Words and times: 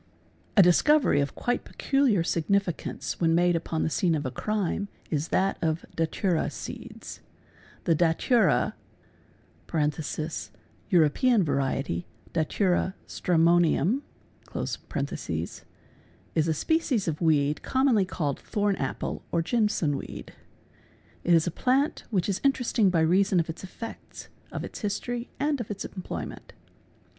A 0.57 0.63
discovery 0.63 1.21
of 1.21 1.35
quite 1.35 1.63
peculiar 1.63 2.23
significance 2.23 3.21
when 3.21 3.35
made 3.35 3.55
upon 3.55 3.83
the 3.83 3.89
scene 3.91 4.15
of 4.15 4.25
a 4.25 4.31
crime 4.31 4.87
is 5.11 5.27
that 5.27 5.59
of 5.61 5.85
datwra 5.95 6.51
seeds. 6.51 7.19
The 7.83 7.93
datura 7.93 8.73
(Kuropean 9.67 11.43
variety 11.43 12.07
datura 12.33 12.95
stramonium) 13.05 14.01
is 14.55 16.47
a 16.47 16.53
species 16.55 17.07
of 17.07 17.21
weed 17.21 17.61
commonly 17.61 18.05
called 18.05 18.39
thorn 18.39 18.75
apple 18.77 19.23
or 19.31 19.43
jimson 19.43 19.95
weed. 19.97 20.33
It 21.23 21.35
is 21.35 21.45
a 21.45 21.51
plant 21.51 22.05
which 22.09 22.27
is 22.27 22.41
interesting 22.43 22.89
by 22.89 23.01
reason 23.01 23.39
of 23.39 23.51
its 23.51 23.63
effects, 23.63 24.29
of 24.51 24.63
its 24.63 24.79
history, 24.79 25.29
and 25.39 25.61
of 25.61 25.69
its 25.69 25.85
employment. 25.85 26.53